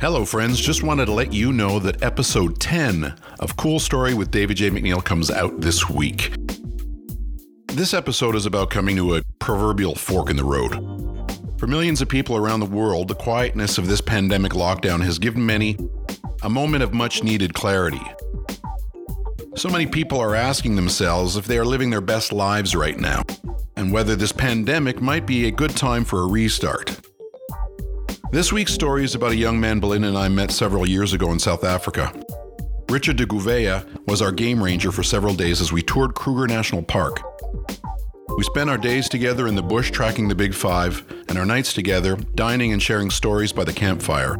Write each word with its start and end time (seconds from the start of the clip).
Hello, 0.00 0.24
friends. 0.24 0.58
Just 0.58 0.82
wanted 0.82 1.04
to 1.04 1.12
let 1.12 1.30
you 1.30 1.52
know 1.52 1.78
that 1.78 2.02
episode 2.02 2.58
10 2.58 3.14
of 3.38 3.58
Cool 3.58 3.78
Story 3.78 4.14
with 4.14 4.30
David 4.30 4.56
J. 4.56 4.70
MacNeil 4.70 5.04
comes 5.04 5.30
out 5.30 5.60
this 5.60 5.90
week. 5.90 6.32
This 7.66 7.92
episode 7.92 8.34
is 8.34 8.46
about 8.46 8.70
coming 8.70 8.96
to 8.96 9.16
a 9.16 9.22
proverbial 9.40 9.94
fork 9.94 10.30
in 10.30 10.38
the 10.38 10.42
road. 10.42 10.72
For 11.58 11.66
millions 11.66 12.00
of 12.00 12.08
people 12.08 12.34
around 12.34 12.60
the 12.60 12.66
world, 12.66 13.08
the 13.08 13.14
quietness 13.14 13.76
of 13.76 13.88
this 13.88 14.00
pandemic 14.00 14.52
lockdown 14.52 15.04
has 15.04 15.18
given 15.18 15.44
many 15.44 15.76
a 16.42 16.48
moment 16.48 16.82
of 16.82 16.94
much 16.94 17.22
needed 17.22 17.52
clarity. 17.52 18.00
So 19.54 19.68
many 19.68 19.86
people 19.86 20.18
are 20.18 20.34
asking 20.34 20.76
themselves 20.76 21.36
if 21.36 21.44
they 21.44 21.58
are 21.58 21.66
living 21.66 21.90
their 21.90 22.00
best 22.00 22.32
lives 22.32 22.74
right 22.74 22.98
now, 22.98 23.22
and 23.76 23.92
whether 23.92 24.16
this 24.16 24.32
pandemic 24.32 25.02
might 25.02 25.26
be 25.26 25.46
a 25.46 25.50
good 25.50 25.76
time 25.76 26.06
for 26.06 26.22
a 26.22 26.26
restart. 26.26 26.98
This 28.32 28.52
week's 28.52 28.72
story 28.72 29.02
is 29.02 29.16
about 29.16 29.32
a 29.32 29.36
young 29.36 29.58
man 29.58 29.80
Belinda 29.80 30.06
and 30.06 30.16
I 30.16 30.28
met 30.28 30.52
several 30.52 30.88
years 30.88 31.12
ago 31.12 31.32
in 31.32 31.40
South 31.40 31.64
Africa. 31.64 32.12
Richard 32.88 33.16
de 33.16 33.26
Gouveia 33.26 33.84
was 34.06 34.22
our 34.22 34.30
game 34.30 34.62
ranger 34.62 34.92
for 34.92 35.02
several 35.02 35.34
days 35.34 35.60
as 35.60 35.72
we 35.72 35.82
toured 35.82 36.14
Kruger 36.14 36.46
National 36.46 36.80
Park. 36.80 37.20
We 38.36 38.44
spent 38.44 38.70
our 38.70 38.78
days 38.78 39.08
together 39.08 39.48
in 39.48 39.56
the 39.56 39.64
bush 39.64 39.90
tracking 39.90 40.28
the 40.28 40.36
Big 40.36 40.54
Five, 40.54 41.04
and 41.28 41.38
our 41.38 41.44
nights 41.44 41.72
together 41.72 42.14
dining 42.36 42.72
and 42.72 42.80
sharing 42.80 43.10
stories 43.10 43.52
by 43.52 43.64
the 43.64 43.72
campfire. 43.72 44.36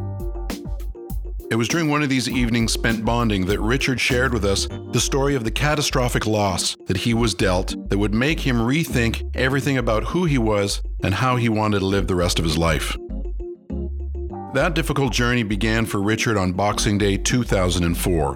It 1.51 1.55
was 1.55 1.67
during 1.67 1.89
one 1.89 2.01
of 2.01 2.07
these 2.07 2.29
evenings 2.29 2.71
spent 2.71 3.03
bonding 3.03 3.45
that 3.47 3.59
Richard 3.59 3.99
shared 3.99 4.33
with 4.33 4.45
us 4.45 4.69
the 4.93 5.01
story 5.01 5.35
of 5.35 5.43
the 5.43 5.51
catastrophic 5.51 6.25
loss 6.25 6.77
that 6.85 6.95
he 6.95 7.13
was 7.13 7.33
dealt 7.33 7.75
that 7.89 7.97
would 7.97 8.13
make 8.13 8.39
him 8.39 8.55
rethink 8.55 9.29
everything 9.35 9.77
about 9.77 10.05
who 10.05 10.23
he 10.23 10.37
was 10.37 10.81
and 11.03 11.13
how 11.13 11.35
he 11.35 11.49
wanted 11.49 11.79
to 11.79 11.85
live 11.85 12.07
the 12.07 12.15
rest 12.15 12.39
of 12.39 12.45
his 12.45 12.57
life. 12.57 12.95
That 14.53 14.73
difficult 14.73 15.13
journey 15.13 15.43
began 15.43 15.85
for 15.85 16.01
Richard 16.01 16.35
on 16.35 16.51
Boxing 16.51 16.97
Day 16.97 17.15
2004, 17.15 18.33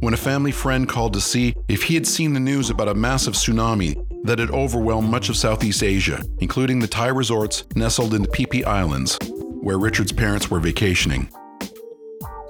when 0.00 0.12
a 0.12 0.16
family 0.16 0.50
friend 0.50 0.88
called 0.88 1.12
to 1.12 1.20
see 1.20 1.54
if 1.68 1.84
he 1.84 1.94
had 1.94 2.04
seen 2.04 2.32
the 2.32 2.40
news 2.40 2.68
about 2.68 2.88
a 2.88 2.94
massive 2.94 3.34
tsunami 3.34 3.94
that 4.24 4.40
had 4.40 4.50
overwhelmed 4.50 5.08
much 5.08 5.28
of 5.28 5.36
Southeast 5.36 5.84
Asia, 5.84 6.20
including 6.40 6.80
the 6.80 6.88
Thai 6.88 7.06
resorts 7.06 7.62
nestled 7.76 8.12
in 8.12 8.22
the 8.22 8.28
Phi 8.30 8.46
Phi 8.50 8.68
Islands, 8.68 9.16
where 9.60 9.78
Richard's 9.78 10.10
parents 10.10 10.50
were 10.50 10.58
vacationing. 10.58 11.30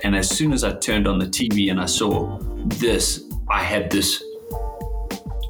And 0.05 0.17
as 0.17 0.31
soon 0.31 0.55
as 0.55 0.65
I 0.65 0.73
turned 0.73 1.07
on 1.07 1.19
the 1.19 1.27
TV 1.27 1.71
and 1.71 1.79
I 1.79 1.87
saw 1.87 2.39
this, 2.65 3.25
I 3.51 3.63
had 3.63 3.91
this 3.91 4.25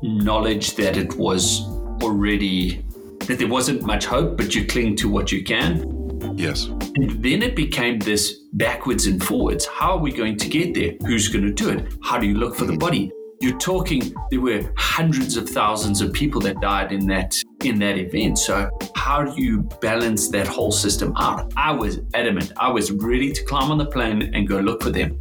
knowledge 0.02 0.74
that 0.74 0.96
it 0.96 1.16
was 1.16 1.60
already, 2.02 2.84
that 3.20 3.38
there 3.38 3.46
wasn't 3.46 3.82
much 3.82 4.04
hope, 4.04 4.36
but 4.36 4.52
you 4.52 4.66
cling 4.66 4.96
to 4.96 5.08
what 5.08 5.30
you 5.30 5.44
can. 5.44 6.01
Yes. 6.34 6.66
And 6.66 7.22
then 7.22 7.42
it 7.42 7.56
became 7.56 7.98
this 7.98 8.40
backwards 8.52 9.06
and 9.06 9.22
forwards. 9.22 9.66
How 9.66 9.92
are 9.92 9.98
we 9.98 10.12
going 10.12 10.36
to 10.38 10.48
get 10.48 10.74
there? 10.74 10.94
Who's 11.06 11.28
going 11.28 11.46
to 11.46 11.52
do 11.52 11.70
it? 11.70 11.94
How 12.02 12.18
do 12.18 12.26
you 12.26 12.34
look 12.34 12.54
for 12.54 12.64
the 12.64 12.72
mm-hmm. 12.72 12.78
body? 12.78 13.12
You're 13.40 13.58
talking 13.58 14.14
there 14.30 14.40
were 14.40 14.72
hundreds 14.76 15.36
of 15.36 15.48
thousands 15.48 16.00
of 16.00 16.12
people 16.12 16.40
that 16.42 16.60
died 16.60 16.92
in 16.92 17.06
that 17.08 17.42
in 17.64 17.78
that 17.80 17.98
event. 17.98 18.38
So 18.38 18.70
how 18.94 19.24
do 19.24 19.42
you 19.42 19.62
balance 19.80 20.28
that 20.28 20.46
whole 20.46 20.70
system 20.70 21.12
out? 21.16 21.52
I 21.56 21.72
was 21.72 22.00
adamant. 22.14 22.52
I 22.56 22.70
was 22.70 22.92
ready 22.92 23.32
to 23.32 23.44
climb 23.44 23.72
on 23.72 23.78
the 23.78 23.86
plane 23.86 24.32
and 24.34 24.46
go 24.46 24.60
look 24.60 24.80
for 24.82 24.90
them. 24.90 25.18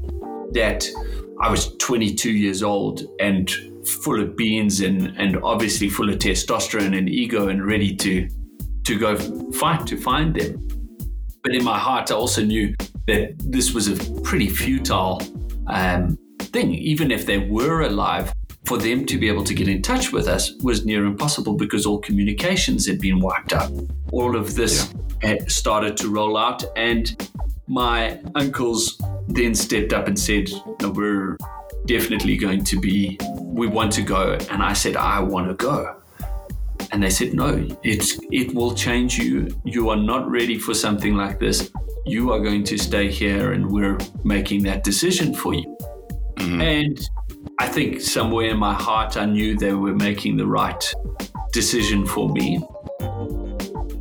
That 0.51 0.87
I 1.41 1.49
was 1.49 1.75
22 1.77 2.31
years 2.31 2.61
old 2.61 3.01
and 3.19 3.49
full 4.03 4.21
of 4.21 4.35
beans 4.35 4.81
and 4.81 5.17
and 5.17 5.37
obviously 5.41 5.89
full 5.89 6.09
of 6.09 6.19
testosterone 6.19 6.95
and 6.95 7.09
ego 7.09 7.47
and 7.47 7.65
ready 7.65 7.95
to 7.95 8.29
to 8.83 8.99
go 8.99 9.17
fight 9.51 9.87
to 9.87 9.97
find 9.97 10.35
them. 10.35 10.67
But 11.43 11.55
in 11.55 11.63
my 11.63 11.77
heart, 11.77 12.11
I 12.11 12.15
also 12.15 12.43
knew 12.43 12.75
that 13.07 13.33
this 13.39 13.73
was 13.73 13.87
a 13.87 14.21
pretty 14.21 14.47
futile 14.47 15.21
um, 15.67 16.17
thing. 16.39 16.73
Even 16.73 17.11
if 17.11 17.25
they 17.25 17.39
were 17.39 17.81
alive, 17.81 18.33
for 18.65 18.77
them 18.77 19.05
to 19.07 19.17
be 19.17 19.27
able 19.27 19.43
to 19.43 19.53
get 19.53 19.67
in 19.67 19.81
touch 19.81 20.11
with 20.13 20.27
us 20.27 20.53
was 20.61 20.85
near 20.85 21.05
impossible 21.05 21.55
because 21.55 21.85
all 21.85 21.99
communications 21.99 22.85
had 22.87 23.01
been 23.01 23.19
wiped 23.19 23.53
out. 23.53 23.71
All 24.11 24.35
of 24.35 24.55
this 24.55 24.93
yeah. 25.23 25.29
had 25.29 25.51
started 25.51 25.97
to 25.97 26.09
roll 26.09 26.37
out, 26.37 26.63
and 26.75 27.29
my 27.67 28.19
uncles 28.35 29.01
then 29.27 29.55
stepped 29.55 29.93
up 29.93 30.07
and 30.07 30.17
said, 30.17 30.49
no, 30.81 30.89
We're 30.89 31.37
definitely 31.85 32.37
going 32.37 32.63
to 32.65 32.79
be, 32.79 33.17
we 33.37 33.65
want 33.65 33.91
to 33.93 34.03
go. 34.03 34.37
And 34.51 34.61
I 34.61 34.73
said, 34.73 34.95
I 34.95 35.19
want 35.19 35.47
to 35.47 35.55
go 35.55 36.00
and 36.91 37.01
they 37.01 37.09
said 37.09 37.33
no 37.33 37.67
it's 37.83 38.19
it 38.31 38.53
will 38.53 38.73
change 38.75 39.17
you 39.17 39.47
you 39.63 39.89
are 39.89 39.95
not 39.97 40.29
ready 40.29 40.57
for 40.57 40.73
something 40.73 41.15
like 41.15 41.39
this 41.39 41.71
you 42.05 42.31
are 42.31 42.39
going 42.39 42.63
to 42.63 42.77
stay 42.77 43.09
here 43.09 43.53
and 43.53 43.69
we're 43.69 43.97
making 44.23 44.63
that 44.63 44.83
decision 44.83 45.33
for 45.33 45.53
you 45.53 45.77
mm-hmm. 46.35 46.61
and 46.61 47.09
i 47.59 47.67
think 47.67 48.01
somewhere 48.01 48.49
in 48.49 48.57
my 48.57 48.73
heart 48.73 49.17
i 49.17 49.25
knew 49.25 49.57
they 49.57 49.73
were 49.73 49.95
making 49.95 50.37
the 50.37 50.45
right 50.45 50.93
decision 51.51 52.05
for 52.05 52.29
me 52.29 52.61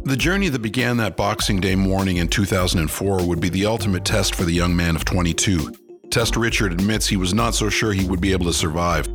the 0.05 0.17
journey 0.17 0.49
that 0.49 0.61
began 0.61 0.97
that 0.97 1.17
Boxing 1.17 1.61
Day 1.61 1.77
morning 1.77 2.17
in 2.17 2.27
2004 2.27 3.25
would 3.25 3.39
be 3.39 3.49
the 3.49 3.67
ultimate 3.67 4.05
test 4.05 4.35
for 4.35 4.43
the 4.43 4.51
young 4.51 4.75
man 4.75 4.97
of 4.97 5.05
22. 5.05 5.73
Test 6.11 6.37
Richard 6.37 6.73
admits 6.73 7.07
he 7.07 7.17
was 7.17 7.33
not 7.33 7.55
so 7.55 7.69
sure 7.69 7.93
he 7.93 8.09
would 8.09 8.21
be 8.21 8.33
able 8.33 8.47
to 8.47 8.53
survive. 8.53 9.07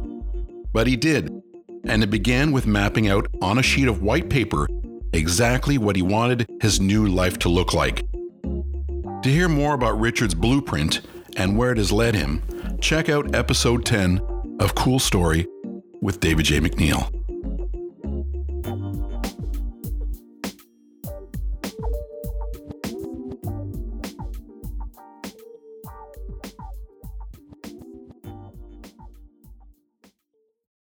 But 0.72 0.88
he 0.88 0.96
did, 0.96 1.35
and 1.88 2.04
it 2.04 2.10
began 2.10 2.52
with 2.52 2.68
mapping 2.68 3.08
out 3.08 3.28
on 3.42 3.58
a 3.58 3.64
sheet 3.64 3.88
of 3.88 4.02
white 4.02 4.30
paper 4.30 4.68
exactly 5.14 5.78
what 5.78 5.96
he 5.96 6.02
wanted 6.02 6.48
his 6.62 6.80
new 6.80 7.08
life 7.08 7.40
to 7.40 7.50
look 7.50 7.74
like. 7.74 8.04
To 8.44 9.30
hear 9.30 9.48
more 9.48 9.74
about 9.74 10.00
Richard's 10.00 10.36
blueprint 10.36 11.02
and 11.38 11.58
where 11.58 11.72
it 11.72 11.78
has 11.78 11.92
led 11.92 12.16
him, 12.16 12.42
check 12.82 13.10
out 13.10 13.34
episode 13.34 13.86
10 13.86 14.58
of 14.60 14.76
Cool 14.76 15.00
Story 15.00 15.48
with 16.02 16.20
David 16.20 16.46
J. 16.46 16.60
MacNeil. 16.60 17.15